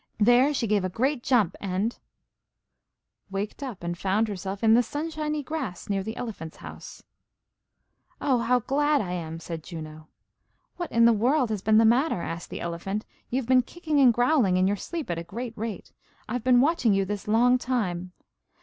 [0.17, 1.95] There she gave a great jump, and,
[3.29, 7.03] waked up, and found herself in the sunshiny grass near the elephant's house.
[8.19, 10.07] "Oh, how glad I am!" said Juno.
[10.77, 13.05] "What in the world has been the matter?" asked the elephant.
[13.29, 15.91] "You've been kicking and growling in your sleep at a great rate.
[16.27, 18.11] I've been watching you this long time."